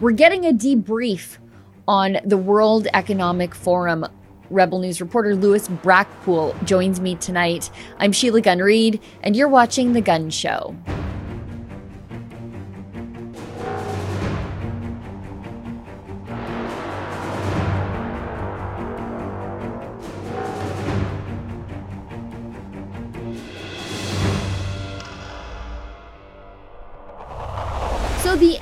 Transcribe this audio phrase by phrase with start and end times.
[0.00, 1.38] We're getting a debrief
[1.88, 4.06] on the World Economic Forum.
[4.48, 7.68] Rebel News reporter Lewis Brackpool joins me tonight.
[7.98, 10.76] I'm Sheila Gunn Reid, and you're watching The Gun Show.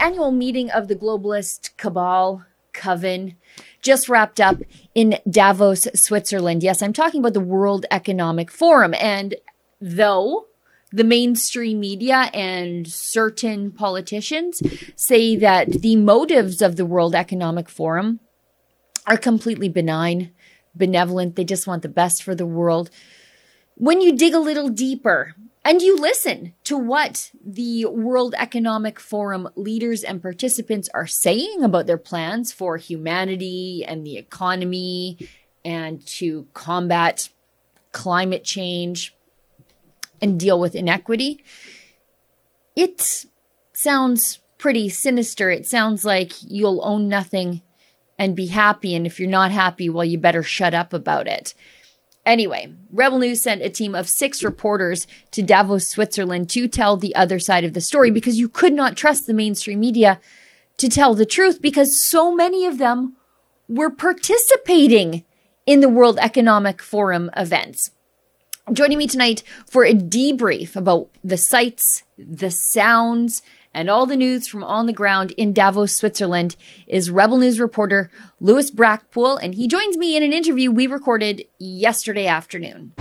[0.06, 3.34] Annual meeting of the globalist cabal, Coven,
[3.82, 4.58] just wrapped up
[4.94, 6.62] in Davos, Switzerland.
[6.62, 8.94] Yes, I'm talking about the World Economic Forum.
[9.00, 9.34] And
[9.80, 10.46] though
[10.92, 14.62] the mainstream media and certain politicians
[14.94, 18.20] say that the motives of the World Economic Forum
[19.08, 20.30] are completely benign,
[20.72, 22.90] benevolent, they just want the best for the world.
[23.74, 25.34] When you dig a little deeper,
[25.66, 31.88] and you listen to what the World Economic Forum leaders and participants are saying about
[31.88, 35.18] their plans for humanity and the economy
[35.64, 37.30] and to combat
[37.90, 39.12] climate change
[40.22, 41.42] and deal with inequity.
[42.76, 43.26] It
[43.72, 45.50] sounds pretty sinister.
[45.50, 47.62] It sounds like you'll own nothing
[48.16, 48.94] and be happy.
[48.94, 51.54] And if you're not happy, well, you better shut up about it.
[52.26, 57.14] Anyway, Rebel News sent a team of six reporters to Davos, Switzerland to tell the
[57.14, 60.20] other side of the story because you could not trust the mainstream media
[60.76, 63.16] to tell the truth because so many of them
[63.68, 65.24] were participating
[65.66, 67.92] in the World Economic Forum events.
[68.72, 73.40] Joining me tonight for a debrief about the sights, the sounds,
[73.76, 78.10] and all the news from on the ground in Davos, Switzerland is Rebel News reporter
[78.40, 82.94] Lewis Brackpool, and he joins me in an interview we recorded yesterday afternoon.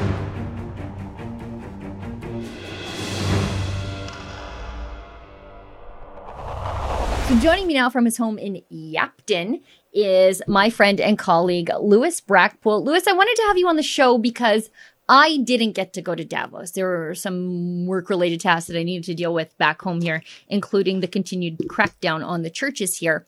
[7.27, 9.61] So joining me now from his home in Yapton
[9.93, 12.83] is my friend and colleague Lewis Brackpool.
[12.83, 14.69] Lewis, I wanted to have you on the show because
[15.07, 16.71] I didn't get to go to Davos.
[16.71, 20.23] There were some work related tasks that I needed to deal with back home here,
[20.47, 23.27] including the continued crackdown on the churches here.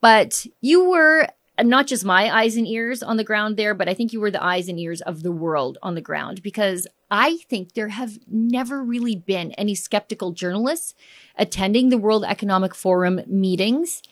[0.00, 1.28] But you were
[1.62, 4.30] not just my eyes and ears on the ground there, but I think you were
[4.30, 8.18] the eyes and ears of the world on the ground because I think there have
[8.26, 10.94] never really been any skeptical journalists
[11.36, 14.02] attending the World Economic Forum meetings.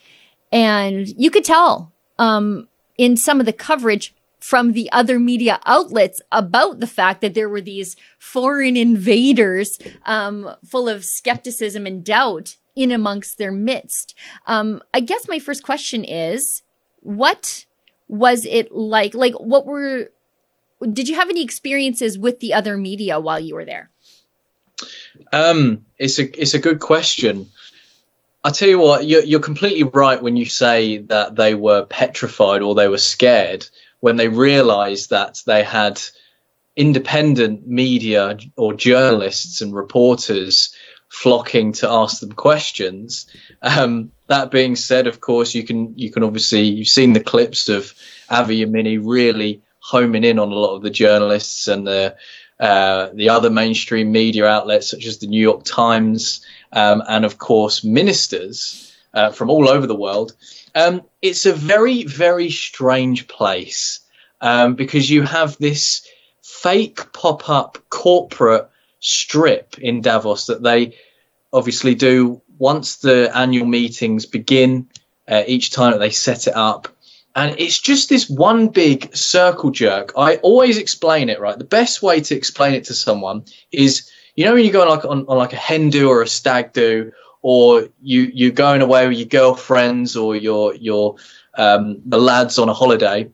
[0.53, 6.21] And you could tell um, in some of the coverage from the other media outlets
[6.31, 12.57] about the fact that there were these foreign invaders um, full of skepticism and doubt
[12.77, 14.15] in amongst their midst.
[14.47, 16.63] Um, I guess my first question is
[17.01, 17.67] what
[18.07, 19.15] was it like?
[19.15, 20.11] Like, what were,
[20.93, 23.91] did you have any experiences with the other media while you were there?
[25.33, 27.49] Um, it's a it's a good question.
[28.45, 32.63] I tell you what, you're, you're completely right when you say that they were petrified
[32.63, 33.67] or they were scared
[34.01, 36.01] when they realized that they had
[36.77, 40.75] independent media or journalists and reporters
[41.09, 43.27] flocking to ask them questions.
[43.63, 47.69] Um, that being said, of course, you can you can obviously you've seen the clips
[47.69, 47.95] of
[48.31, 52.15] Avi Yemini really homing in on a lot of the journalists and the
[52.61, 57.39] uh, the other mainstream media outlets such as the New York Times um, and of
[57.39, 60.35] course ministers uh, from all over the world
[60.75, 64.01] um, it's a very, very strange place
[64.41, 66.07] um, because you have this
[66.43, 68.69] fake pop up corporate
[69.01, 70.95] strip in Davos that they
[71.53, 74.89] obviously do once the annual meetings begin,
[75.27, 76.89] uh, each time that they set it up.
[77.35, 80.13] And it's just this one big circle jerk.
[80.17, 81.59] I always explain it right.
[81.59, 84.89] The best way to explain it to someone is, you know, when you go on
[84.89, 88.83] like on, on like a hen do or a stag do, or you you're going
[88.83, 91.17] away with your girlfriends or your your
[91.55, 93.31] um, the lads on a holiday,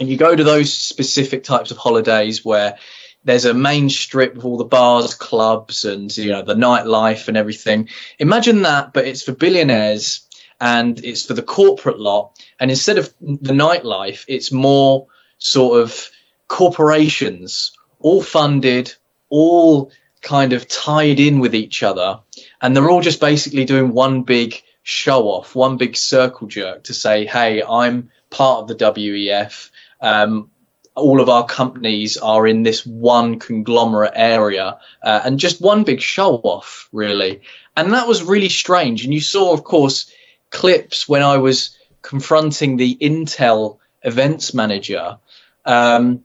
[0.00, 2.78] and you go to those specific types of holidays where
[3.24, 7.36] there's a main strip with all the bars, clubs, and you know the nightlife and
[7.36, 7.88] everything.
[8.18, 10.26] Imagine that, but it's for billionaires
[10.60, 12.40] and it's for the corporate lot.
[12.58, 15.06] And instead of the nightlife, it's more
[15.38, 16.10] sort of
[16.48, 18.92] corporations, all funded,
[19.28, 22.20] all kind of tied in with each other
[22.60, 26.94] and they're all just basically doing one big show off, one big circle jerk to
[26.94, 29.70] say, "Hey, I'm part of the WEF.
[30.00, 30.50] Um,
[30.94, 36.00] all of our companies are in this one conglomerate area, uh, and just one big
[36.00, 37.42] show off, really."
[37.76, 39.04] And that was really strange.
[39.04, 40.10] And you saw, of course,
[40.50, 45.18] clips when I was confronting the Intel events manager,
[45.64, 46.24] um,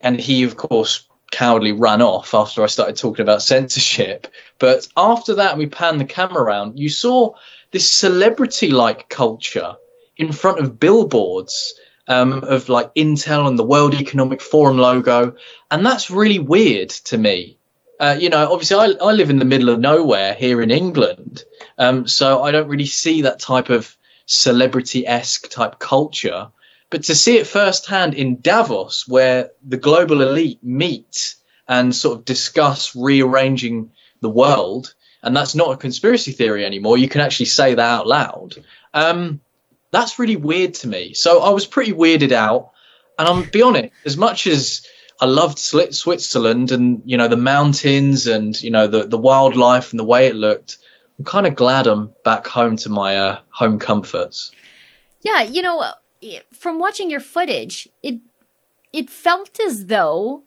[0.00, 4.26] and he, of course, cowardly ran off after I started talking about censorship.
[4.58, 6.78] But after that, we panned the camera around.
[6.78, 7.34] You saw
[7.70, 9.76] this celebrity-like culture
[10.16, 11.74] in front of billboards
[12.08, 15.34] um, of like Intel and the World Economic Forum logo,
[15.70, 17.56] and that's really weird to me.
[18.00, 21.44] Uh, you know, obviously, I, I live in the middle of nowhere here in England,
[21.78, 23.96] um, so I don't really see that type of
[24.26, 26.48] celebrity-esque type culture.
[26.90, 31.36] But to see it firsthand in Davos, where the global elite meet
[31.68, 36.98] and sort of discuss rearranging the world, and that's not a conspiracy theory anymore.
[36.98, 38.56] You can actually say that out loud.
[38.92, 39.40] Um,
[39.92, 41.14] that's really weird to me.
[41.14, 42.72] So I was pretty weirded out.
[43.18, 44.86] And I'm be honest, as much as
[45.20, 50.00] I loved Switzerland and you know the mountains and you know the the wildlife and
[50.00, 50.78] the way it looked,
[51.18, 54.52] I'm kind of glad I'm back home to my uh, home comforts.
[55.20, 55.84] Yeah, you know,
[56.52, 58.20] from watching your footage, it
[58.92, 60.42] it felt as though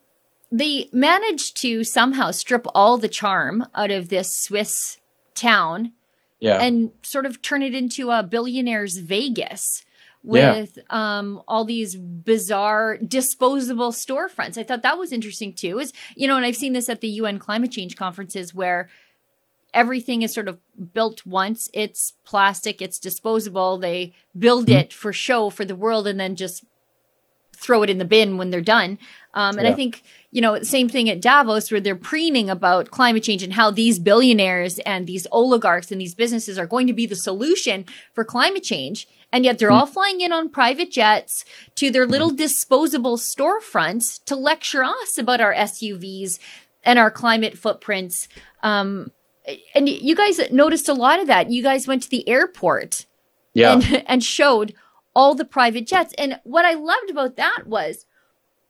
[0.51, 4.99] they managed to somehow strip all the charm out of this Swiss
[5.33, 5.93] town
[6.39, 6.61] yeah.
[6.61, 9.83] and sort of turn it into a billionaire's Vegas
[10.23, 10.83] with yeah.
[11.19, 14.57] um, all these bizarre disposable storefronts.
[14.57, 15.79] I thought that was interesting too.
[15.79, 18.89] Is you know, and I've seen this at the UN climate change conferences where
[19.73, 20.59] everything is sort of
[20.93, 21.69] built once.
[21.73, 23.77] It's plastic, it's disposable.
[23.77, 24.79] They build mm-hmm.
[24.79, 26.63] it for show for the world and then just
[27.55, 28.99] throw it in the bin when they're done.
[29.33, 29.71] Um, and yeah.
[29.71, 33.53] I think, you know, same thing at Davos where they're preening about climate change and
[33.53, 37.85] how these billionaires and these oligarchs and these businesses are going to be the solution
[38.13, 39.07] for climate change.
[39.31, 39.79] And yet they're mm.
[39.79, 41.45] all flying in on private jets
[41.75, 42.37] to their little mm.
[42.37, 46.37] disposable storefronts to lecture us about our SUVs
[46.83, 48.27] and our climate footprints.
[48.61, 49.11] Um,
[49.75, 51.51] and you guys noticed a lot of that.
[51.51, 53.05] You guys went to the airport
[53.53, 53.73] yeah.
[53.73, 54.73] and, and showed
[55.15, 56.13] all the private jets.
[56.17, 58.05] And what I loved about that was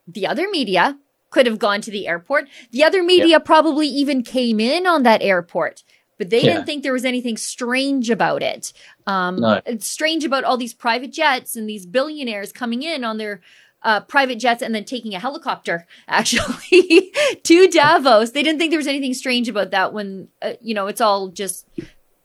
[0.07, 0.97] the other media
[1.29, 2.47] could have gone to the airport.
[2.71, 3.39] The other media yeah.
[3.39, 5.83] probably even came in on that airport,
[6.17, 6.53] but they yeah.
[6.53, 8.71] didn't think there was anything strange about it.
[9.07, 9.61] Um, no.
[9.79, 13.41] Strange about all these private jets and these billionaires coming in on their
[13.83, 17.11] uh, private jets and then taking a helicopter actually
[17.43, 18.31] to Davos.
[18.31, 21.29] They didn't think there was anything strange about that when, uh, you know, it's all
[21.29, 21.67] just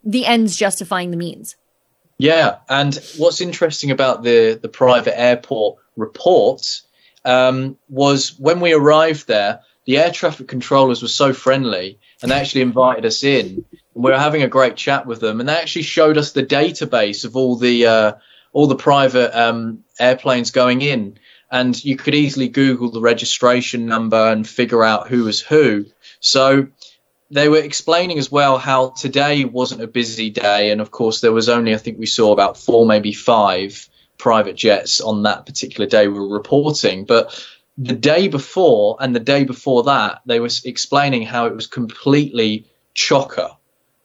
[0.04, 1.56] the ends justifying the means.
[2.18, 6.80] Yeah, and what's interesting about the the private airport report
[7.24, 12.36] um, was when we arrived there, the air traffic controllers were so friendly and they
[12.36, 13.64] actually invited us in.
[13.94, 16.44] And we were having a great chat with them, and they actually showed us the
[16.44, 18.12] database of all the uh,
[18.52, 21.18] all the private um, airplanes going in,
[21.50, 25.86] and you could easily Google the registration number and figure out who was who.
[26.20, 26.68] So
[27.30, 31.32] they were explaining as well how today wasn't a busy day, and of course there
[31.32, 35.88] was only I think we saw about four, maybe five private jets on that particular
[35.88, 37.46] day we were reporting, but
[37.76, 42.66] the day before and the day before that they were explaining how it was completely
[42.94, 43.56] chocker.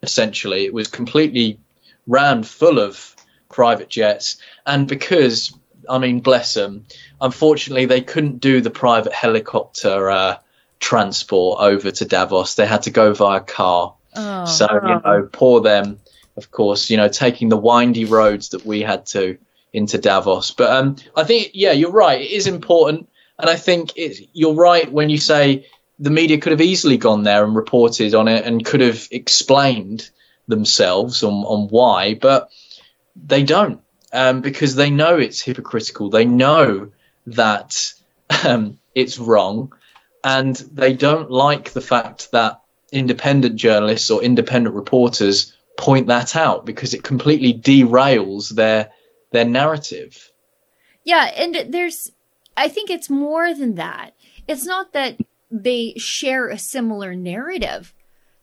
[0.03, 1.59] Essentially, it was completely
[2.05, 3.15] ran full of
[3.49, 5.57] private jets, and because
[5.89, 6.85] I mean, bless them.
[7.19, 10.37] Unfortunately, they couldn't do the private helicopter uh,
[10.79, 12.55] transport over to Davos.
[12.55, 13.95] They had to go via car.
[14.15, 15.99] Oh, so, you know, poor them,
[16.37, 19.37] of course, you know, taking the windy roads that we had to
[19.71, 20.51] into Davos.
[20.51, 22.21] But um, I think, yeah, you're right.
[22.21, 23.09] It is important.
[23.39, 25.67] And I think it, you're right when you say
[25.99, 30.09] the media could have easily gone there and reported on it and could have explained
[30.47, 32.51] themselves on, on why, but
[33.15, 33.81] they don't
[34.13, 36.09] um, because they know it's hypocritical.
[36.09, 36.91] They know
[37.27, 37.93] that
[38.45, 39.73] um, it's wrong
[40.23, 42.61] and they don't like the fact that
[42.91, 48.91] independent journalists or independent reporters point that out because it completely derails their
[49.31, 50.31] their narrative.
[51.03, 52.11] Yeah, and there's
[52.55, 54.11] I think it's more than that.
[54.47, 55.17] It's not that
[55.49, 57.93] they share a similar narrative.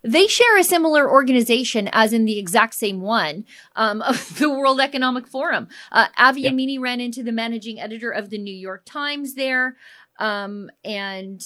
[0.02, 3.45] They share a similar organization, as in the exact same one
[3.76, 5.69] um, of the World Economic Forum.
[5.92, 6.50] Uh, Avi yeah.
[6.50, 9.76] Yemini ran into the managing editor of the New York Times there,
[10.19, 11.45] um, and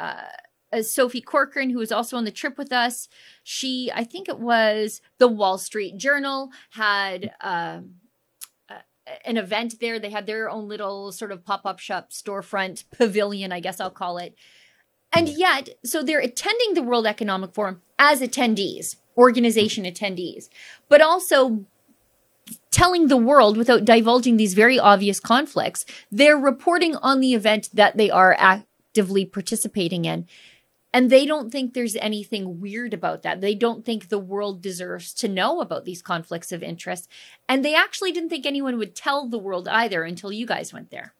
[0.00, 0.22] uh,
[0.82, 3.08] Sophie Corcoran, who was also on the trip with us.
[3.44, 7.80] She, I think it was the Wall Street Journal, had uh,
[9.24, 9.98] an event there.
[9.98, 13.90] They had their own little sort of pop up shop storefront pavilion, I guess I'll
[13.90, 14.34] call it.
[15.12, 20.48] And yet, so they're attending the World Economic Forum as attendees, organization attendees,
[20.88, 21.66] but also
[22.70, 25.84] telling the world without divulging these very obvious conflicts.
[26.10, 30.26] They're reporting on the event that they are actively participating in.
[30.94, 33.40] And they don't think there's anything weird about that.
[33.40, 37.08] They don't think the world deserves to know about these conflicts of interest.
[37.48, 40.90] And they actually didn't think anyone would tell the world either until you guys went
[40.90, 41.14] there.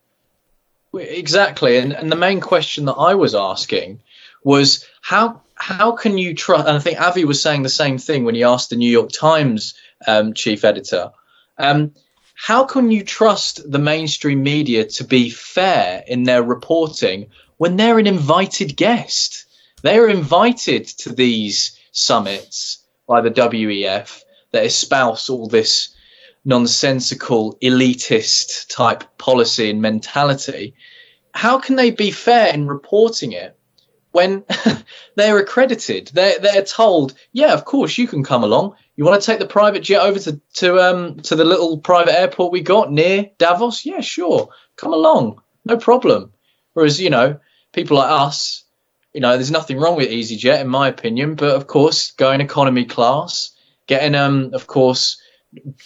[0.94, 4.00] Exactly, and and the main question that I was asking
[4.44, 6.66] was how how can you trust?
[6.66, 9.10] And I think Avi was saying the same thing when he asked the New York
[9.10, 9.74] Times
[10.06, 11.12] um, chief editor.
[11.56, 11.92] Um,
[12.34, 17.98] how can you trust the mainstream media to be fair in their reporting when they're
[17.98, 19.46] an invited guest?
[19.82, 25.91] They are invited to these summits by the WEF that espouse all this
[26.44, 30.74] nonsensical, elitist type policy and mentality.
[31.34, 33.56] How can they be fair in reporting it
[34.10, 34.44] when
[35.16, 36.10] they're accredited?
[36.12, 38.74] They're, they're told, yeah, of course, you can come along.
[38.96, 42.18] You want to take the private jet over to, to, um, to the little private
[42.18, 43.86] airport we got near Davos?
[43.86, 44.48] Yeah, sure.
[44.76, 45.40] Come along.
[45.64, 46.32] No problem.
[46.74, 47.38] Whereas, you know,
[47.72, 48.64] people like us,
[49.12, 52.84] you know, there's nothing wrong with EasyJet, in my opinion, but of course, going economy
[52.84, 53.50] class,
[53.86, 55.21] getting, um, of course,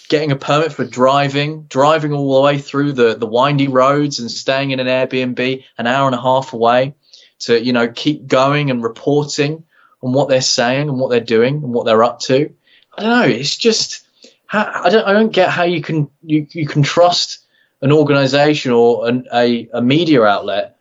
[0.08, 4.30] getting a permit for driving, driving all the way through the, the windy roads and
[4.30, 6.94] staying in an Airbnb an hour and a half away
[7.40, 9.64] to, you know, keep going and reporting
[10.02, 12.52] on what they're saying and what they're doing and what they're up to.
[12.96, 13.37] I don't know.
[13.37, 14.06] It's just,
[14.52, 17.40] I don't, I don't get how you can, you, you can trust
[17.82, 20.76] an organization or an, a, a media outlet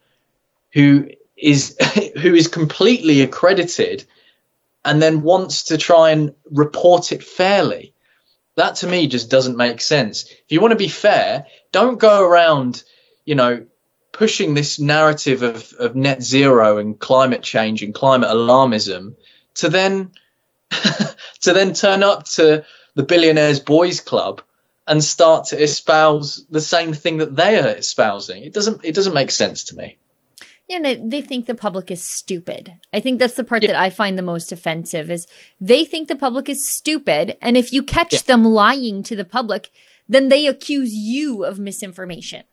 [0.74, 1.76] who is,
[2.22, 4.06] who is completely accredited
[4.86, 7.95] and then wants to try and report it fairly
[8.56, 10.26] that to me just doesn't make sense.
[10.30, 12.84] If you want to be fair, don't go around,
[13.26, 13.66] you know,
[14.12, 19.16] pushing this narrative of, of net zero and climate change and climate alarmism
[19.56, 20.12] to then
[21.42, 24.42] to then turn up to the billionaires boys club
[24.88, 28.44] and start to espouse the same thing that they are espousing.
[28.44, 29.98] It doesn't it doesn't make sense to me.
[30.68, 32.74] Yeah, and they think the public is stupid.
[32.92, 33.68] I think that's the part yeah.
[33.74, 35.28] that I find the most offensive is
[35.62, 38.20] they think the public is stupid, and if you catch yeah.
[38.26, 39.70] them lying to the public,
[40.10, 42.44] then they accuse you of misinformation.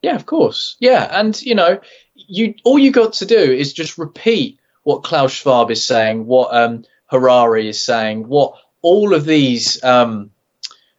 [0.00, 0.76] Yeah, of course.
[0.78, 1.80] Yeah, and you know,
[2.14, 6.54] you all you got to do is just repeat what Klaus Schwab is saying, what
[6.54, 10.30] um, Harari is saying, what all of these um,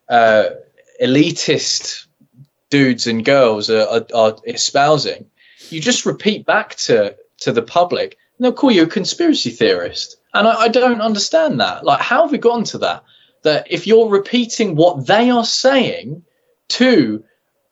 [0.09, 0.45] uh,
[1.01, 2.07] elitist
[2.69, 5.27] dudes and girls are, are, are espousing
[5.71, 10.17] you just repeat back to to the public and they'll call you a conspiracy theorist.
[10.33, 11.83] And I, I, don't understand that.
[11.83, 13.03] Like how have we gotten to that?
[13.43, 16.23] That if you're repeating what they are saying
[16.69, 17.23] to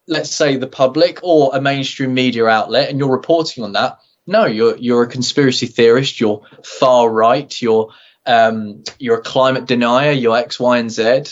[0.08, 4.46] let's say the public or a mainstream media outlet and you're reporting on that no
[4.46, 7.90] you're you're a conspiracy theorist you're far right you're
[8.26, 11.24] um, you're a climate denier you're x y and z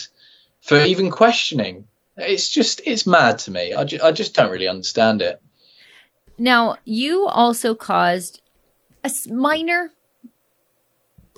[0.62, 1.86] for even questioning.
[2.16, 3.74] It's just it's mad to me.
[3.74, 5.42] I, ju- I just don't really understand it
[6.38, 8.40] now, you also caused
[9.04, 9.90] a minor,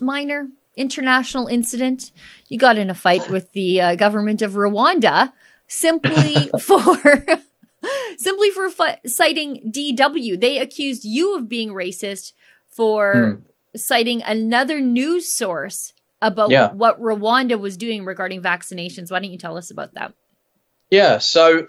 [0.00, 2.12] minor international incident.
[2.48, 5.32] You got in a fight with the uh, government of Rwanda
[5.66, 7.26] simply for
[8.16, 10.40] simply for fi- citing DW.
[10.40, 12.32] They accused you of being racist
[12.68, 13.78] for mm.
[13.78, 16.72] citing another news source about yeah.
[16.72, 19.10] what Rwanda was doing regarding vaccinations.
[19.10, 20.14] Why don't you tell us about that?
[20.90, 21.66] Yeah, so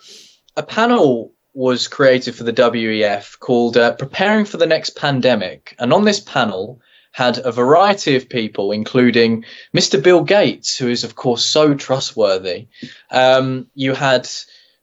[0.56, 5.74] a panel was created for the WEF called uh, Preparing for the Next Pandemic.
[5.80, 6.82] And on this panel
[7.14, 10.04] had a variety of people, including Mr.
[10.04, 12.68] Bill Gates, who is, of course, so trustworthy.
[13.10, 14.30] Um, you had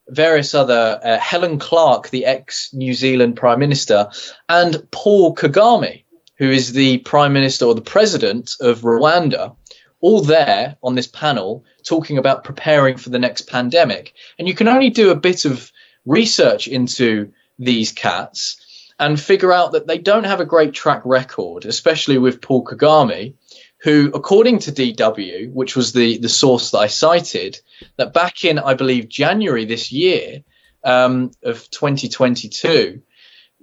[0.08, 4.08] various other, uh, Helen Clark, the ex New Zealand Prime Minister,
[4.48, 6.04] and Paul Kagame,
[6.38, 9.54] who is the Prime Minister or the President of Rwanda
[10.02, 14.12] all there on this panel talking about preparing for the next pandemic.
[14.38, 15.72] And you can only do a bit of
[16.06, 18.56] research into these cats
[18.98, 23.34] and figure out that they don't have a great track record, especially with Paul Kagame,
[23.82, 27.60] who, according to DW, which was the, the source that I cited,
[27.96, 30.44] that back in, I believe, January this year
[30.84, 33.02] um, of 2022,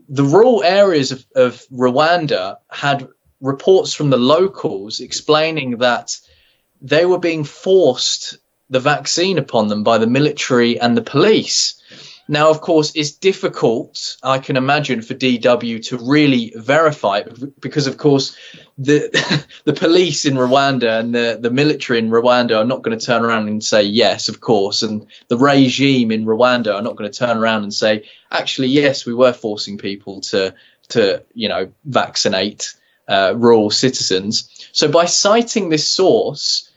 [0.09, 3.07] the rural areas of, of Rwanda had
[3.39, 6.17] reports from the locals explaining that
[6.81, 8.37] they were being forced
[8.69, 11.81] the vaccine upon them by the military and the police.
[12.31, 17.87] Now, of course, it's difficult, I can imagine, for DW to really verify it because,
[17.87, 18.37] of course,
[18.77, 19.09] the
[19.65, 23.25] the police in Rwanda and the, the military in Rwanda are not going to turn
[23.25, 27.17] around and say yes, of course, and the regime in Rwanda are not going to
[27.17, 30.53] turn around and say, actually, yes, we were forcing people to
[30.89, 32.75] to you know vaccinate
[33.07, 34.47] uh, rural citizens.
[34.71, 36.69] So by citing this source,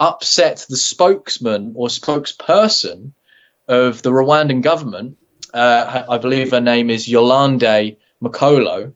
[0.00, 3.12] upset the spokesman or spokesperson
[3.68, 5.18] of the Rwandan government.
[5.52, 8.92] Uh, I believe her name is Yolande Makolo,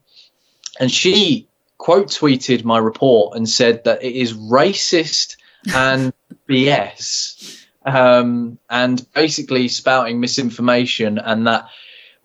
[0.80, 1.48] and she
[1.78, 5.36] quote tweeted my report and said that it is racist
[5.74, 6.12] and
[6.48, 11.68] BS, um, and basically spouting misinformation, and that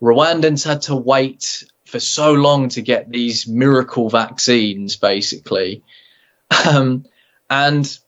[0.02, 5.82] Rwandans had to wait for so long to get these miracle vaccines, basically.
[6.66, 7.06] Um,
[7.48, 7.98] and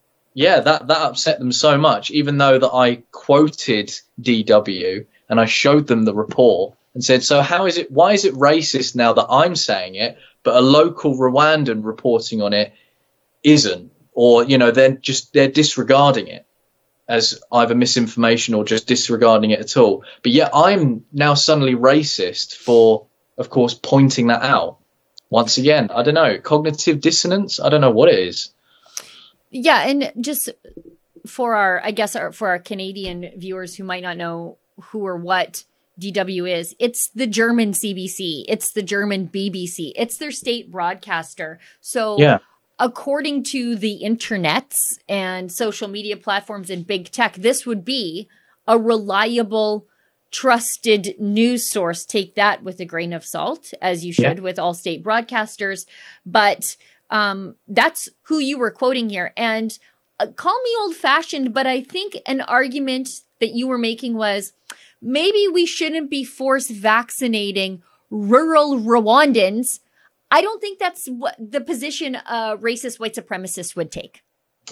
[0.41, 3.93] yeah, that, that upset them so much, even though that I quoted
[4.23, 8.25] DW and I showed them the report and said, so how is it, why is
[8.25, 12.73] it racist now that I'm saying it, but a local Rwandan reporting on it
[13.43, 13.93] isn't?
[14.15, 16.47] Or, you know, they're just, they're disregarding it
[17.07, 20.05] as either misinformation or just disregarding it at all.
[20.23, 24.79] But yet I'm now suddenly racist for, of course, pointing that out.
[25.29, 27.61] Once again, I don't know, cognitive dissonance?
[27.61, 28.55] I don't know what it is.
[29.51, 30.49] Yeah, and just
[31.27, 35.17] for our, I guess, our, for our Canadian viewers who might not know who or
[35.17, 35.65] what
[36.01, 41.59] DW is, it's the German CBC, it's the German BBC, it's their state broadcaster.
[41.81, 42.39] So, yeah.
[42.79, 48.29] according to the internets and social media platforms and big tech, this would be
[48.67, 49.87] a reliable,
[50.31, 52.05] trusted news source.
[52.05, 54.45] Take that with a grain of salt, as you should yeah.
[54.45, 55.87] with all state broadcasters.
[56.25, 56.77] But
[57.11, 59.33] um, that's who you were quoting here.
[59.37, 59.77] And
[60.19, 64.53] uh, call me old fashioned, but I think an argument that you were making was
[65.03, 69.81] maybe we shouldn't be force vaccinating rural Rwandans.
[70.31, 74.23] I don't think that's what the position a racist white supremacist would take.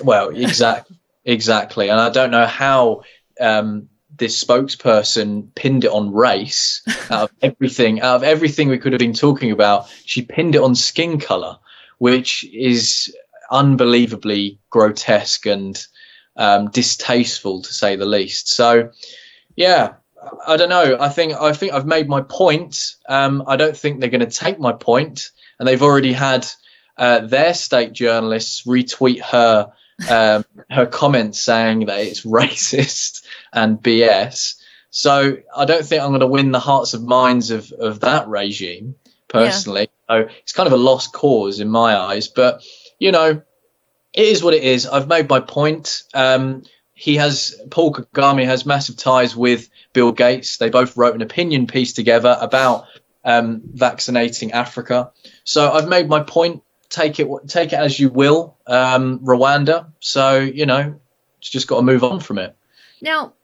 [0.05, 3.03] Well, exactly, exactly, and I don't know how
[3.41, 6.83] um, this spokesperson pinned it on race.
[7.11, 10.61] Out of everything, out of everything we could have been talking about, she pinned it
[10.61, 11.59] on skin color
[11.99, 13.15] which is
[13.51, 15.87] unbelievably grotesque and
[16.37, 18.49] um, distasteful to say the least.
[18.49, 18.91] So,
[19.57, 19.95] yeah,
[20.47, 20.97] I don't know.
[20.99, 22.95] I think I think I've made my point.
[23.09, 26.47] Um, I don't think they're going to take my point, and they've already had
[26.97, 29.73] uh, their state journalists retweet her
[30.09, 34.55] um, her comments saying that it's racist and BS.
[34.91, 38.29] So I don't think I'm going to win the hearts and minds of of that
[38.29, 38.95] regime
[39.29, 39.89] personally.
[40.09, 40.23] Yeah.
[40.23, 42.29] So it's kind of a lost cause in my eyes.
[42.29, 42.63] But
[42.99, 43.43] you know,
[44.13, 44.87] it is what it is.
[44.87, 46.03] I've made my point.
[46.15, 46.63] Um,
[46.95, 50.57] he has Paul Kagame has massive ties with Bill Gates.
[50.57, 52.87] They both wrote an opinion piece together about
[53.25, 55.13] um, vaccinating Africa.
[55.45, 56.63] So I've made my point.
[56.89, 59.93] Take it take it as you will, um, Rwanda.
[60.01, 60.99] So you know,
[61.39, 62.57] it's just got to move on from it.
[63.01, 63.35] Now,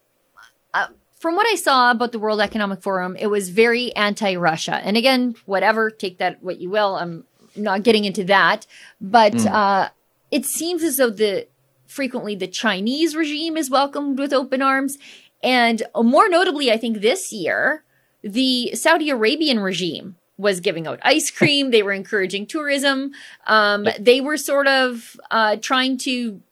[1.24, 4.74] from what I saw about the World Economic Forum, it was very anti Russia.
[4.84, 6.96] And again, whatever, take that what you will.
[6.96, 7.24] I'm
[7.56, 8.66] not getting into that.
[9.00, 9.50] But mm.
[9.50, 9.88] uh,
[10.30, 11.48] it seems as though the
[11.86, 14.98] frequently the Chinese regime is welcomed with open arms.
[15.42, 17.84] And more notably, I think this year,
[18.20, 21.70] the Saudi Arabian regime was giving out ice cream.
[21.70, 23.12] they were encouraging tourism.
[23.46, 26.42] Um, they were sort of uh, trying to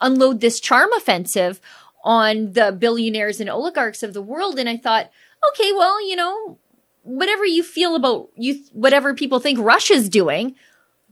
[0.00, 1.60] unload this charm offensive
[2.06, 4.60] on the billionaires and oligarchs of the world.
[4.60, 5.10] And I thought,
[5.50, 6.56] okay, well, you know,
[7.02, 10.54] whatever you feel about you, whatever people think Russia's doing,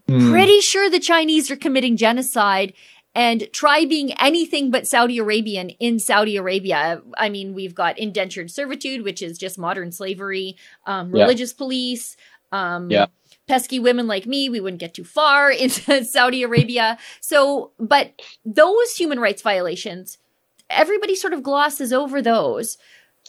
[0.08, 0.30] mm.
[0.30, 2.72] pretty sure the Chinese are committing genocide
[3.12, 7.02] and try being anything but Saudi Arabian in Saudi Arabia.
[7.18, 11.58] I mean, we've got indentured servitude, which is just modern slavery, um, religious yeah.
[11.58, 12.16] police,
[12.52, 13.06] um, yeah.
[13.48, 14.48] pesky women like me.
[14.48, 16.98] We wouldn't get too far into Saudi Arabia.
[17.20, 20.18] So, but those human rights violations
[20.70, 22.78] everybody sort of glosses over those.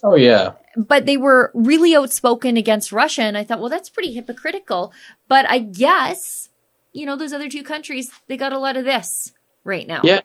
[0.03, 0.53] Oh yeah.
[0.75, 4.93] But they were really outspoken against Russia and I thought, well that's pretty hypocritical.
[5.27, 6.49] But I guess,
[6.93, 10.01] you know, those other two countries, they got a lot of this right now.
[10.03, 10.21] Yeah.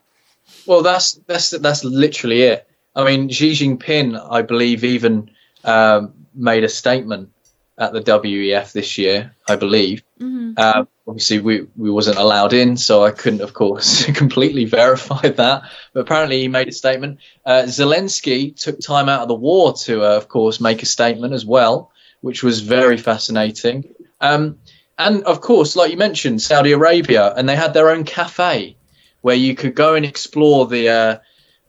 [0.67, 2.67] Well, that's that's that's literally it.
[2.95, 5.31] I mean, Xi Jinping, I believe, even
[5.65, 7.31] um, made a statement
[7.79, 10.03] at the WEF this year, I believe.
[10.21, 10.53] Mm-hmm.
[10.57, 15.63] Uh, obviously, we, we wasn't allowed in, so I couldn't, of course, completely verify that.
[15.93, 17.21] But apparently, he made a statement.
[17.45, 21.33] Uh, Zelensky took time out of the war to, uh, of course, make a statement
[21.33, 23.95] as well, which was very fascinating.
[24.21, 24.59] Um,
[24.99, 28.77] and of course, like you mentioned, Saudi Arabia, and they had their own cafe
[29.23, 31.19] where you could go and explore the uh,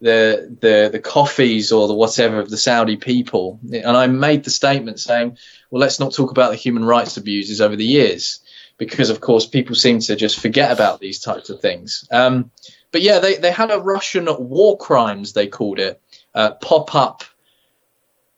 [0.01, 3.59] the the the coffees or the whatever of the Saudi people.
[3.71, 5.37] And I made the statement saying,
[5.69, 8.39] well, let's not talk about the human rights abuses over the years,
[8.77, 12.07] because of course people seem to just forget about these types of things.
[12.11, 12.51] Um,
[12.91, 16.01] but yeah, they they had a Russian war crimes they called it
[16.33, 17.23] uh, pop up.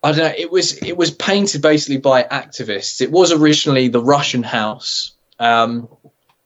[0.04, 0.34] I don't know.
[0.38, 3.02] It was it was painted basically by activists.
[3.02, 5.14] It was originally the Russian House.
[5.40, 5.88] Um,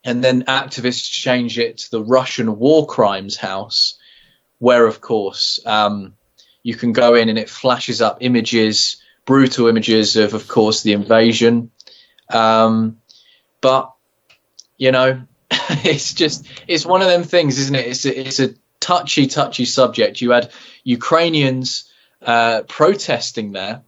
[0.03, 3.97] and then activists changed it to the Russian War Crimes House,
[4.59, 6.13] where of course um,
[6.63, 10.93] you can go in and it flashes up images, brutal images of, of course, the
[10.93, 11.71] invasion.
[12.29, 12.97] Um,
[13.61, 13.93] but
[14.77, 17.87] you know, it's just it's one of them things, isn't it?
[17.87, 20.21] It's a, it's a touchy, touchy subject.
[20.21, 20.51] You had
[20.83, 21.91] Ukrainians
[22.21, 23.83] uh, protesting there,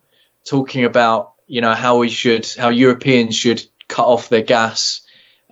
[0.45, 5.01] talking about you know how we should how Europeans should cut off their gas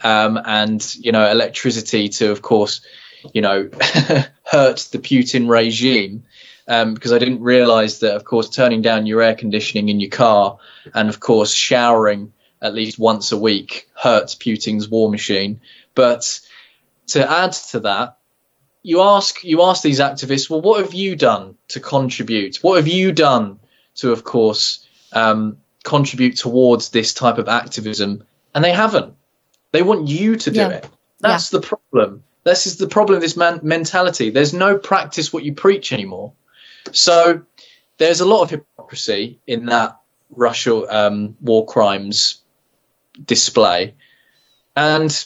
[0.03, 2.81] um, and you know electricity to of course
[3.33, 3.69] you know
[4.43, 6.23] hurt the Putin regime
[6.67, 10.09] um, because I didn't realize that of course turning down your air conditioning in your
[10.09, 10.59] car
[10.93, 15.61] and of course showering at least once a week hurts Putin's war machine.
[15.95, 16.39] But
[17.07, 18.17] to add to that
[18.83, 22.57] you ask you ask these activists well what have you done to contribute?
[22.57, 23.59] What have you done
[23.95, 28.25] to of course um, contribute towards this type of activism?
[28.53, 29.13] And they haven't.
[29.71, 30.69] They want you to do yeah.
[30.69, 30.89] it.
[31.19, 31.59] That's yeah.
[31.59, 34.29] the problem this is the problem with this man- mentality.
[34.29, 36.33] There's no practice what you preach anymore.
[36.91, 37.41] So
[37.97, 42.41] there's a lot of hypocrisy in that russia um, war crimes
[43.23, 43.95] display.
[44.75, 45.25] And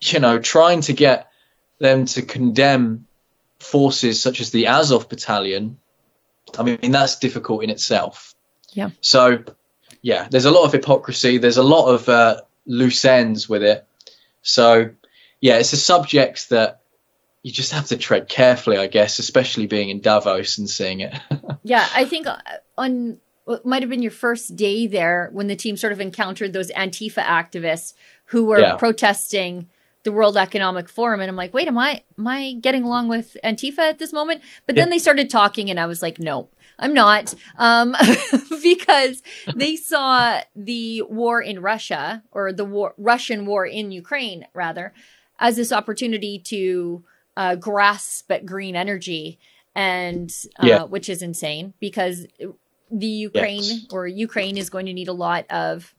[0.00, 1.30] you know trying to get
[1.78, 3.06] them to condemn
[3.58, 5.78] forces such as the azov battalion
[6.58, 8.34] i mean that's difficult in itself.
[8.72, 8.90] Yeah.
[9.00, 9.42] So
[10.02, 11.38] yeah there's a lot of hypocrisy.
[11.38, 13.86] There's a lot of uh, loose ends with it.
[14.44, 14.90] So,
[15.44, 16.80] yeah, it's a subject that
[17.42, 21.14] you just have to tread carefully, I guess, especially being in Davos and seeing it.
[21.62, 22.38] yeah, I think uh,
[22.78, 26.54] on what might have been your first day there when the team sort of encountered
[26.54, 27.92] those Antifa activists
[28.24, 28.76] who were yeah.
[28.76, 29.68] protesting
[30.04, 33.36] the World Economic Forum, and I'm like, wait, am I am I getting along with
[33.44, 34.40] Antifa at this moment?
[34.64, 34.94] But then yeah.
[34.94, 37.94] they started talking, and I was like, no, I'm not, um,
[38.62, 39.22] because
[39.54, 44.94] they saw the war in Russia or the war, Russian war in Ukraine, rather,
[45.38, 47.04] as this opportunity to
[47.36, 49.38] uh, grasp at green energy,
[49.74, 50.82] and uh, yeah.
[50.84, 52.26] which is insane because
[52.90, 53.86] the Ukraine yes.
[53.90, 55.94] or Ukraine is going to need a lot of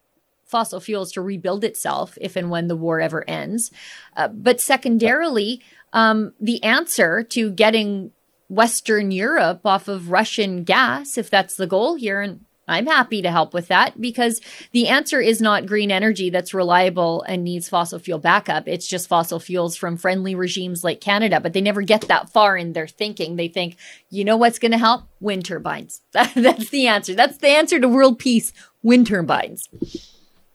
[0.45, 3.71] fossil fuels to rebuild itself if and when the war ever ends.
[4.15, 8.11] Uh, but secondarily, um, the answer to getting
[8.47, 12.21] Western Europe off of Russian gas, if that's the goal here.
[12.21, 16.53] And I'm happy to help with that because the answer is not green energy that's
[16.53, 18.67] reliable and needs fossil fuel backup.
[18.67, 22.57] It's just fossil fuels from friendly regimes like Canada, but they never get that far
[22.57, 23.35] in their thinking.
[23.35, 23.77] They think,
[24.09, 25.03] you know what's going to help?
[25.19, 26.01] Wind turbines.
[26.11, 27.13] that's the answer.
[27.13, 28.51] That's the answer to world peace
[28.81, 29.69] wind turbines.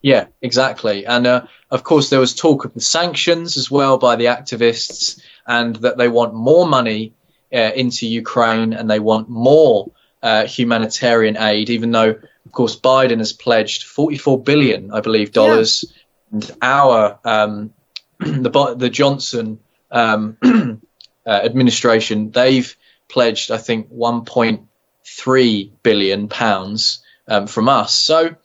[0.01, 1.05] Yeah, exactly.
[1.05, 5.21] And uh, of course, there was talk of the sanctions as well by the activists
[5.45, 7.13] and that they want more money
[7.53, 9.91] uh, into Ukraine and they want more
[10.23, 12.09] uh, humanitarian aid, even though,
[12.45, 15.85] of course, Biden has pledged 44 billion, I believe, dollars.
[15.87, 15.97] Yeah.
[16.31, 17.73] And our um,
[18.19, 20.37] the the Johnson um,
[21.25, 22.75] uh, administration, they've
[23.09, 27.93] pledged, I think, 1.3 billion pounds um, from us.
[27.93, 28.35] So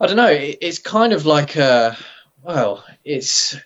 [0.00, 0.30] I don't know.
[0.30, 1.96] It, it's kind of like a
[2.42, 3.56] well, it's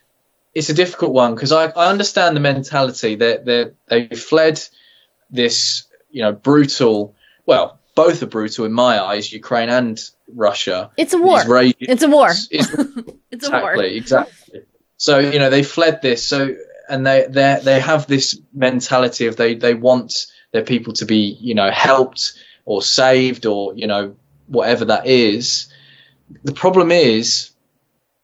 [0.55, 4.61] it's a difficult one because I, I understand the mentality that they they fled
[5.31, 7.15] this you know brutal
[7.47, 10.01] well both are brutal in my eyes Ukraine and
[10.33, 10.91] Russia.
[10.97, 11.41] It's a war.
[11.81, 12.29] it's a war.
[12.31, 13.85] It's, it's, it's exactly, a war.
[13.85, 14.61] Exactly.
[14.99, 16.25] So you know they fled this.
[16.25, 16.55] So
[16.89, 21.37] and they they they have this mentality of they they want their people to be
[21.41, 24.17] you know helped or saved or you know
[24.47, 25.73] whatever that is.
[26.45, 27.51] The problem is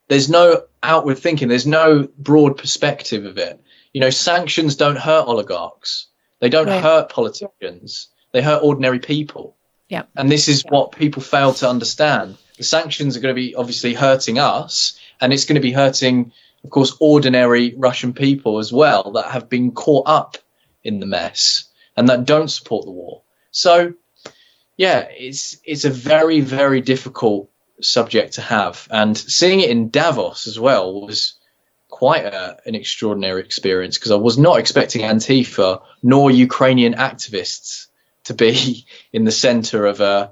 [0.09, 1.49] there's no outward thinking.
[1.49, 3.61] There's no broad perspective of it.
[3.92, 6.07] You know, sanctions don't hurt oligarchs.
[6.44, 6.83] They don't right.
[6.83, 8.09] hurt politicians.
[8.33, 9.57] They hurt ordinary people.
[9.88, 10.02] Yeah.
[10.14, 12.37] And this is what people fail to understand.
[12.59, 16.33] The sanctions are going to be obviously hurting us, and it's going to be hurting,
[16.62, 20.37] of course, ordinary Russian people as well that have been caught up
[20.83, 21.64] in the mess
[21.96, 23.22] and that don't support the war.
[23.50, 23.94] So,
[24.76, 27.48] yeah, it's it's a very very difficult
[27.80, 28.87] subject to have.
[28.90, 31.38] And seeing it in Davos as well was
[32.05, 37.87] quite a, an extraordinary experience because I was not expecting Antifa nor Ukrainian activists
[38.25, 40.29] to be in the center of uh,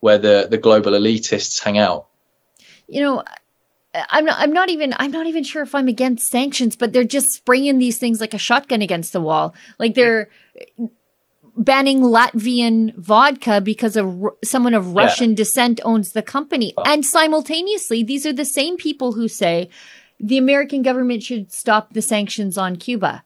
[0.00, 2.06] where the, the global elitists hang out.
[2.88, 3.22] You know,
[3.94, 4.38] I'm not.
[4.38, 4.94] I'm not even.
[4.96, 8.32] I'm not even sure if I'm against sanctions, but they're just spraying these things like
[8.32, 9.54] a shotgun against the wall.
[9.78, 10.30] Like they're
[11.54, 14.06] banning Latvian vodka because of
[14.42, 15.36] someone of Russian yeah.
[15.36, 16.72] descent owns the company.
[16.78, 16.82] Oh.
[16.86, 19.68] And simultaneously, these are the same people who say
[20.20, 23.24] the American government should stop the sanctions on Cuba.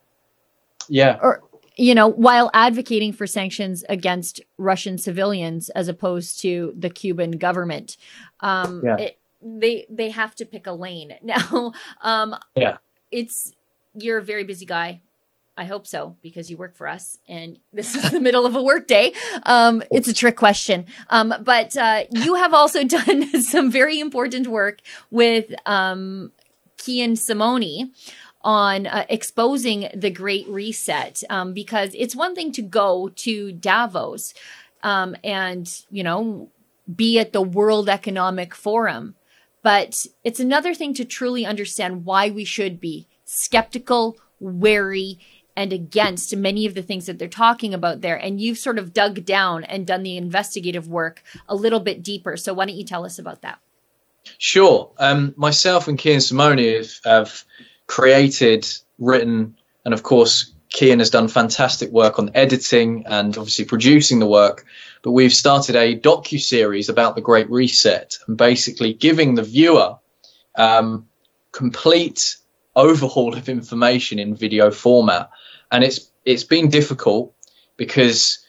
[0.89, 1.19] Yeah.
[1.21, 1.43] Or,
[1.77, 7.97] you know, while advocating for sanctions against Russian civilians as opposed to the Cuban government.
[8.41, 8.97] Um, yeah.
[8.97, 11.73] It, they they have to pick a lane now.
[12.01, 12.79] Um, yeah,
[13.11, 13.53] it's
[13.95, 15.03] you're a very busy guy.
[15.57, 18.63] I hope so because you work for us and this is the middle of a
[18.63, 19.13] work day.
[19.45, 20.87] Um, it's a trick question.
[21.11, 24.81] Um, but uh, you have also done some very important work
[25.13, 26.33] with um,
[26.85, 27.93] Kian Simone
[28.43, 34.35] on uh, exposing the Great Reset um, because it's one thing to go to Davos
[34.83, 36.51] um, and, you know,
[36.95, 39.15] be at the World Economic Forum.
[39.63, 45.19] But it's another thing to truly understand why we should be skeptical, wary,
[45.57, 48.17] and against many of the things that they're talking about there.
[48.17, 52.37] And you've sort of dug down and done the investigative work a little bit deeper.
[52.37, 53.59] So why don't you tell us about that?
[54.39, 54.91] Sure.
[54.99, 57.45] Um, myself and Kian Simone have, have
[57.87, 58.67] created,
[58.99, 64.27] written, and of course, Kian has done fantastic work on editing and obviously producing the
[64.27, 64.67] work.
[65.03, 69.99] But we've started a docu series about the Great Reset and basically giving the viewer
[70.57, 71.07] um,
[71.53, 72.37] complete
[72.75, 75.31] overhaul of information in video format.
[75.71, 77.35] And it's it's been difficult
[77.77, 78.45] because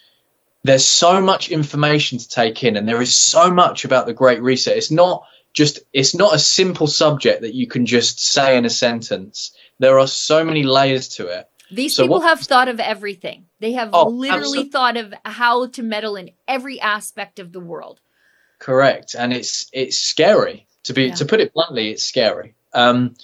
[0.64, 4.42] there's so much information to take in, and there is so much about the Great
[4.42, 4.76] Reset.
[4.76, 8.70] It's not just it's not a simple subject that you can just say in a
[8.70, 9.56] sentence.
[9.80, 13.46] There are so many layers to it these so people what, have thought of everything.
[13.60, 14.70] They have oh, literally absolutely.
[14.72, 18.00] thought of how to meddle in every aspect of the world.
[18.60, 21.16] Correct, and it's it's scary to be yeah.
[21.16, 21.90] to put it bluntly.
[21.90, 22.56] It's scary.
[22.74, 23.16] Um,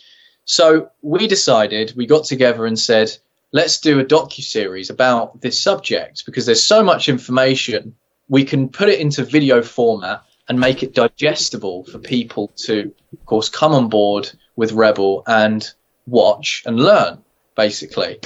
[0.46, 3.16] so we decided we got together and said,
[3.52, 7.96] let's do a docu series about this subject because there's so much information.
[8.28, 13.26] We can put it into video format and make it digestible for people to, of
[13.26, 15.68] course, come on board with Rebel and
[16.06, 17.24] watch and learn
[17.56, 18.20] basically.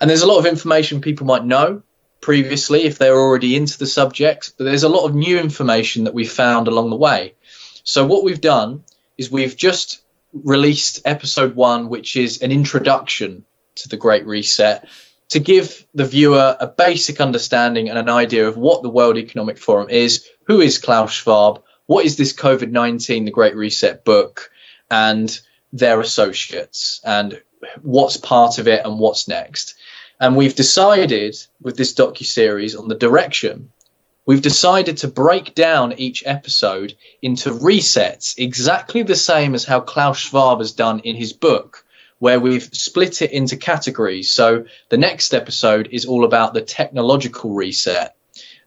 [0.00, 1.82] And there's a lot of information people might know
[2.20, 6.14] previously if they're already into the subject, but there's a lot of new information that
[6.14, 7.34] we've found along the way.
[7.84, 8.84] So what we've done
[9.18, 13.44] is we've just released episode one, which is an introduction
[13.76, 14.88] to the Great Reset
[15.30, 19.58] to give the viewer a basic understanding and an idea of what the World Economic
[19.58, 24.50] Forum is, who is Klaus Schwab, what is this COVID 19, the Great Reset book,
[24.90, 25.40] and
[25.72, 27.40] their associates, and
[27.82, 29.74] what's part of it and what's next.
[30.20, 33.70] And we've decided with this docu series on the direction,
[34.26, 40.18] we've decided to break down each episode into resets, exactly the same as how Klaus
[40.18, 41.84] Schwab has done in his book,
[42.18, 44.30] where we've split it into categories.
[44.30, 48.14] So the next episode is all about the technological reset.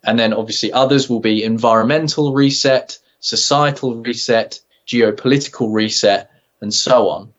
[0.05, 7.33] And then obviously others will be environmental reset, societal reset, geopolitical reset, and so on.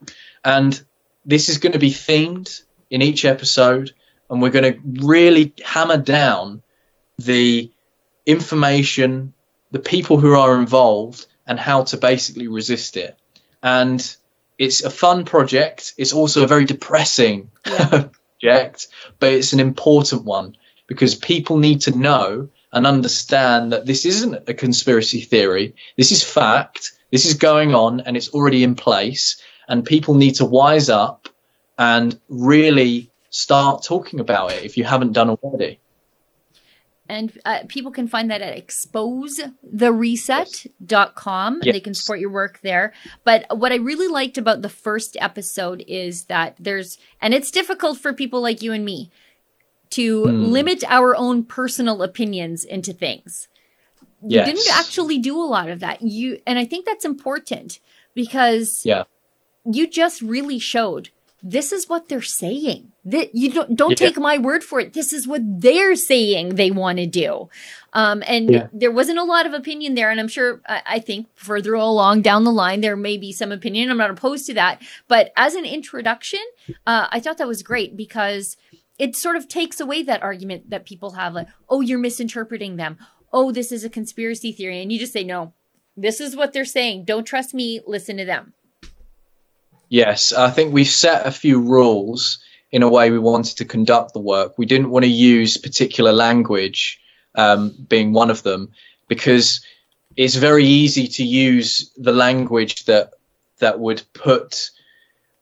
[0.45, 0.81] And
[1.25, 3.93] this is going to be themed in each episode,
[4.29, 6.63] and we're going to really hammer down
[7.19, 7.71] the
[8.27, 9.33] information,
[9.71, 13.17] the people who are involved, and how to basically resist it.
[13.63, 14.17] And
[14.59, 15.95] it's a fun project.
[15.97, 18.09] It's also a very depressing yeah.
[18.41, 24.05] project, but it's an important one because people need to know and understand that this
[24.05, 25.75] isn't a conspiracy theory.
[25.97, 26.93] This is fact.
[27.11, 31.31] This is going on and it's already in place and people need to wise up
[31.79, 35.81] and really start talking about it if you haven't done already.
[37.09, 41.61] And uh, people can find that at exposethereset.com.
[41.63, 41.73] Yes.
[41.73, 42.93] They can support your work there.
[43.25, 47.97] But what I really liked about the first episode is that there's, and it's difficult
[47.99, 49.11] for people like you and me
[49.97, 50.45] to hmm.
[50.45, 53.49] limit our own personal opinions into things.
[54.23, 54.47] You yes.
[54.47, 56.01] didn't actually do a lot of that.
[56.03, 57.81] You, and I think that's important
[58.15, 59.05] because yeah
[59.67, 61.11] you just really showed
[61.43, 62.93] this is what they're saying.
[63.05, 64.09] That you don't don't yeah.
[64.09, 64.93] take my word for it.
[64.93, 67.49] This is what they're saying they want to do.
[67.93, 68.67] Um, and yeah.
[68.73, 72.23] there wasn't a lot of opinion there, and I'm sure I, I, think further along
[72.23, 73.91] down the line there may be some opinion.
[73.91, 76.41] I'm not opposed to that, but as an introduction,
[76.87, 78.57] uh, I thought that was great because
[78.99, 82.99] it sort of takes away that argument that people have, like, "Oh, you're misinterpreting them.
[83.33, 85.53] Oh, this is a conspiracy theory," and you just say, "No,
[85.97, 87.05] this is what they're saying.
[87.05, 87.81] Don't trust me.
[87.87, 88.55] Listen to them."
[89.89, 92.39] Yes, I think we've set a few rules
[92.73, 94.59] in a way we wanted to conduct the work.
[94.59, 97.01] We didn't want to use particular language,
[97.37, 98.73] um, being one of them,
[99.09, 99.61] because
[100.17, 103.13] it's very easy to use the language that
[103.59, 104.71] that would put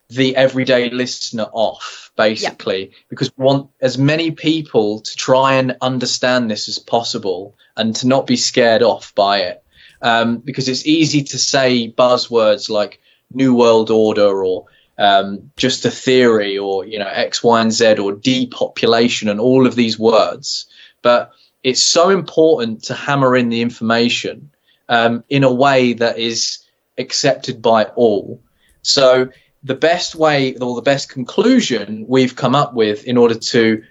[0.09, 2.97] the everyday listener off, basically, yeah.
[3.09, 8.07] because we want as many people to try and understand this as possible and to
[8.07, 9.62] not be scared off by it.
[10.03, 13.01] Um, because it's easy to say buzzwords like
[13.33, 14.67] new world order or
[14.99, 19.67] um, just a theory or you know X, Y, and Z or depopulation and all
[19.67, 20.67] of these words.
[21.03, 24.51] But it's so important to hammer in the information
[24.88, 26.59] um, in a way that is
[26.99, 28.40] accepted by all.
[28.83, 29.31] So
[29.64, 33.83] the best way or the best conclusion we've come up with in order to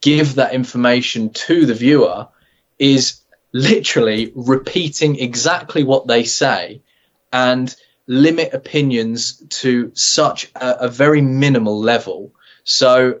[0.00, 2.26] give that information to the viewer
[2.78, 3.20] is
[3.52, 6.82] literally repeating exactly what they say
[7.32, 7.74] and
[8.08, 12.34] limit opinions to such a, a very minimal level.
[12.64, 13.20] So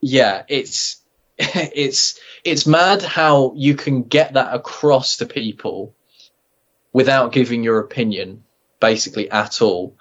[0.00, 1.02] yeah, it's
[1.38, 5.96] it's it's mad how you can get that across to people
[6.92, 8.44] without giving your opinion
[8.78, 9.96] basically at all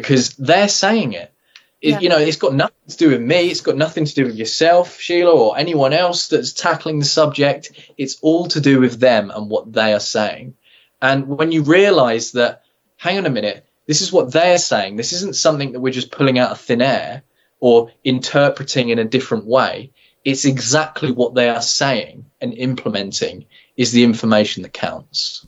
[0.00, 1.32] because they're saying it.
[1.80, 2.00] it Yeah.
[2.00, 3.48] You know, it's got nothing to do with me.
[3.50, 7.72] It's got nothing to do with yourself, Sheila, or anyone else that's tackling the subject.
[7.96, 10.54] It's all to do with them and what they are saying.
[11.00, 12.62] And when you realize that,
[12.98, 14.96] hang on a minute, this is what they're saying.
[14.96, 17.22] This isn't something that we're just pulling out of thin air
[17.58, 19.92] or interpreting in a different way.
[20.24, 25.46] It's exactly what they are saying and implementing is the information that counts.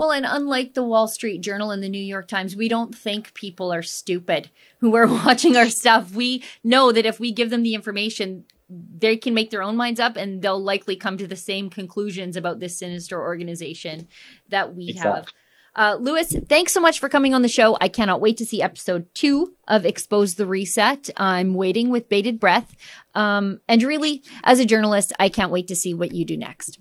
[0.00, 3.34] Well, and unlike the Wall Street Journal and the New York Times, we don't think
[3.34, 6.14] people are stupid who are watching our stuff.
[6.14, 10.00] We know that if we give them the information, they can make their own minds
[10.00, 14.08] up and they'll likely come to the same conclusions about this sinister organization
[14.48, 15.18] that we have.
[15.18, 15.34] Exactly.
[15.76, 17.76] Uh, Lewis, thanks so much for coming on the show.
[17.78, 21.10] I cannot wait to see episode two of Expose the Reset.
[21.18, 22.74] I'm waiting with bated breath.
[23.14, 26.78] Um, and really, as a journalist, I can't wait to see what you do next.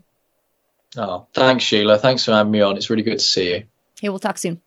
[0.97, 1.97] Oh, thanks, Sheila.
[1.97, 2.77] Thanks for having me on.
[2.77, 3.63] It's really good to see you.
[4.01, 4.61] Hey, we'll talk soon.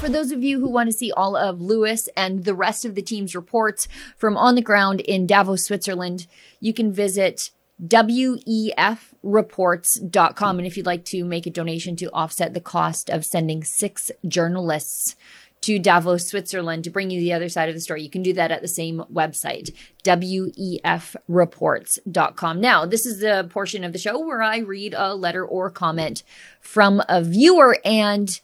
[0.00, 2.96] For those of you who want to see all of Lewis and the rest of
[2.96, 6.26] the team's reports from on the ground in Davos, Switzerland,
[6.58, 10.58] you can visit wefreports.com.
[10.58, 14.10] And if you'd like to make a donation to offset the cost of sending six
[14.26, 15.14] journalists
[15.62, 18.02] to Davos, Switzerland to bring you the other side of the story.
[18.02, 22.60] You can do that at the same website, wefreports.com.
[22.60, 26.22] Now, this is the portion of the show where I read a letter or comment
[26.60, 27.78] from a viewer.
[27.84, 28.40] And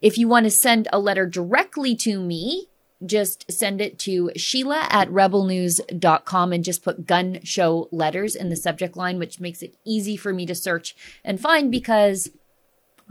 [0.00, 2.68] if you want to send a letter directly to me,
[3.04, 8.56] just send it to Sheila at rebelnews.com and just put Gunn Show letters in the
[8.56, 12.30] subject line, which makes it easy for me to search and find because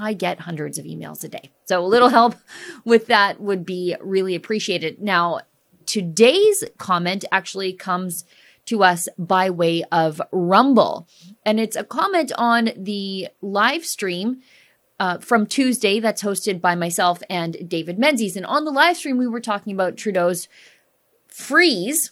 [0.02, 1.52] I get hundreds of emails a day.
[1.66, 2.34] So a little help
[2.84, 5.00] with that would be really appreciated.
[5.00, 5.42] Now,
[5.86, 8.26] today's comment actually comes
[8.66, 11.08] to us by way of Rumble,
[11.46, 14.42] and it's a comment on the live stream
[15.00, 18.36] uh, from Tuesday that's hosted by myself and David Menzies.
[18.36, 20.48] And on the live stream, we were talking about Trudeau's
[21.28, 22.12] freeze.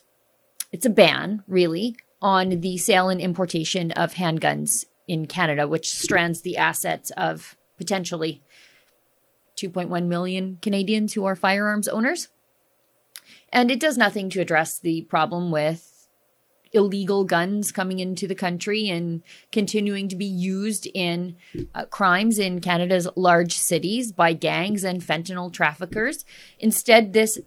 [0.71, 6.41] It's a ban, really, on the sale and importation of handguns in Canada, which strands
[6.41, 8.43] the assets of potentially
[9.57, 12.27] 2.1 million Canadians who are firearms owners.
[13.51, 16.07] And it does nothing to address the problem with
[16.71, 21.35] illegal guns coming into the country and continuing to be used in
[21.73, 26.25] uh, crimes in Canada's large cities by gangs and fentanyl traffickers.
[26.59, 27.39] Instead, this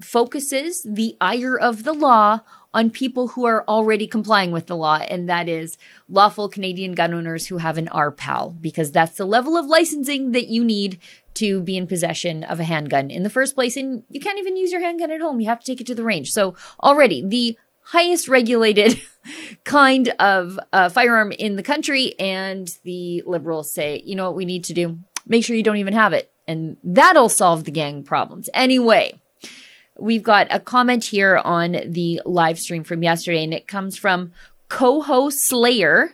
[0.00, 2.40] focuses the ire of the law
[2.74, 5.78] on people who are already complying with the law, and that is
[6.08, 10.48] lawful Canadian gun owners who have an RPAL, because that's the level of licensing that
[10.48, 10.98] you need
[11.34, 13.76] to be in possession of a handgun in the first place.
[13.76, 15.94] And you can't even use your handgun at home, you have to take it to
[15.94, 16.32] the range.
[16.32, 19.00] So, already, the highest regulated
[19.64, 24.44] kind of uh, firearm in the country, and the liberals say, you know what we
[24.44, 24.98] need to do?
[25.26, 26.30] Make sure you don't even have it.
[26.46, 28.48] And that'll solve the gang problems.
[28.54, 29.20] Anyway,
[29.98, 34.32] we've got a comment here on the live stream from yesterday, and it comes from
[34.68, 36.12] Coho Slayer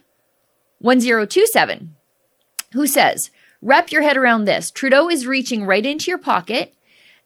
[0.78, 1.94] 1027,
[2.72, 3.30] who says,
[3.62, 4.70] Wrap your head around this.
[4.70, 6.74] Trudeau is reaching right into your pocket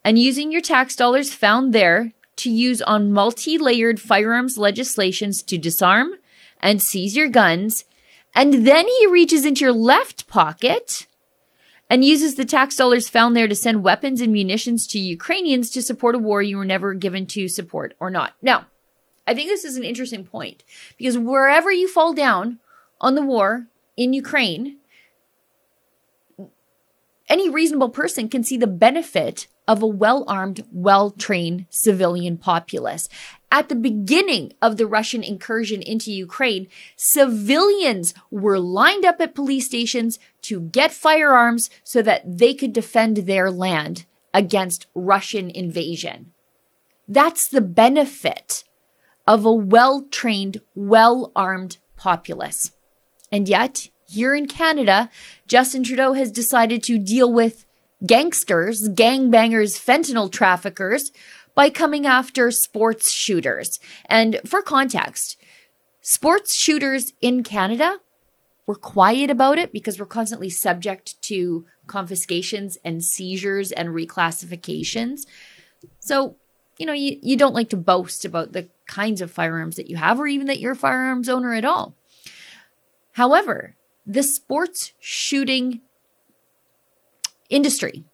[0.05, 5.59] and using your tax dollars found there to use on multi layered firearms legislations to
[5.59, 6.13] disarm
[6.61, 7.85] and seize your guns.
[8.35, 11.07] And then he reaches into your left pocket
[11.91, 15.83] and uses the tax dollars found there to send weapons and munitions to Ukrainians to
[15.83, 18.35] support a war you were never given to support or not.
[18.43, 18.67] Now,
[19.27, 20.65] I think this is an interesting point
[20.97, 22.59] because wherever you fall down
[23.01, 24.78] on the war in Ukraine,
[27.29, 33.09] any reasonable person can see the benefit of a well armed, well trained civilian populace.
[33.51, 39.67] At the beginning of the Russian incursion into Ukraine, civilians were lined up at police
[39.67, 46.33] stations to get firearms so that they could defend their land against Russian invasion.
[47.07, 48.65] That's the benefit
[49.27, 52.73] of a well trained, well armed populace.
[53.31, 55.11] And yet, here in Canada,
[55.47, 57.67] Justin Trudeau has decided to deal with
[58.05, 61.13] gangsters, gangbangers, fentanyl traffickers
[61.55, 63.79] by coming after sports shooters.
[64.07, 65.37] And for context,
[66.01, 67.99] sports shooters in Canada,
[68.67, 75.27] we're quiet about it because we're constantly subject to confiscations and seizures and reclassifications.
[76.01, 76.37] So,
[76.79, 79.97] you know, you, you don't like to boast about the kinds of firearms that you
[79.97, 81.95] have or even that you're a firearms owner at all.
[83.13, 83.75] However,
[84.09, 85.83] the sports shooting
[87.51, 88.05] industry,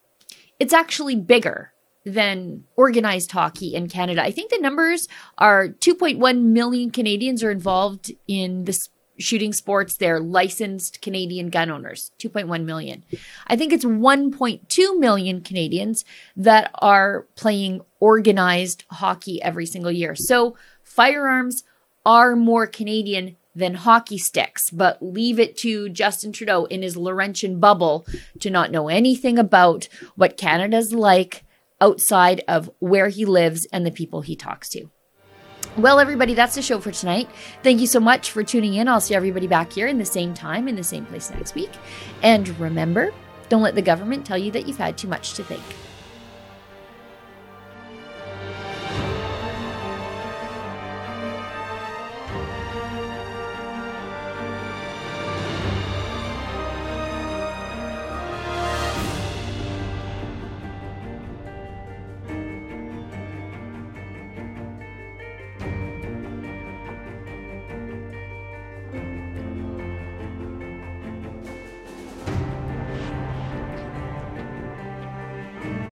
[0.58, 1.72] it's actually bigger
[2.04, 4.22] than organized hockey in Canada.
[4.22, 9.96] I think the numbers are 2.1 million Canadians are involved in this shooting sports.
[9.96, 13.04] They're licensed Canadian gun owners, 2.1 million.
[13.46, 16.04] I think it's 1.2 million Canadians
[16.36, 20.14] that are playing organized hockey every single year.
[20.16, 21.62] So firearms
[22.04, 27.60] are more Canadian than hockey sticks, but leave it to Justin Trudeau in his Laurentian
[27.60, 28.06] bubble
[28.40, 31.44] to not know anything about what Canada's like
[31.80, 34.90] outside of where he lives and the people he talks to.
[35.76, 37.28] Well, everybody, that's the show for tonight.
[37.62, 38.86] Thank you so much for tuning in.
[38.86, 41.70] I'll see everybody back here in the same time, in the same place next week.
[42.22, 43.12] And remember,
[43.48, 45.62] don't let the government tell you that you've had too much to think.